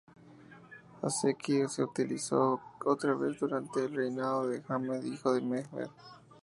[1.03, 5.89] Haseki se utilizó otra vez durante el reinado de Ahmed, hijo de Mehmed.